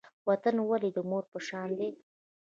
وطن 0.29 0.55
ولې 0.69 0.89
د 0.95 0.99
مور 1.09 1.23
په 1.31 1.39
شان 1.47 1.69
دی؟ 1.79 1.89